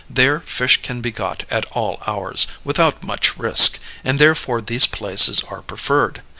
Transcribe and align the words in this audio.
There 0.09 0.39
fish 0.39 0.81
can 0.81 1.01
be 1.01 1.11
got 1.11 1.43
at 1.51 1.65
all 1.73 2.01
hours, 2.07 2.47
without 2.63 3.03
much 3.03 3.37
risk, 3.37 3.77
and 4.03 4.17
therefore 4.17 4.59
these 4.59 4.87
places 4.87 5.41
are 5.47 5.61
preferred. 5.61 6.23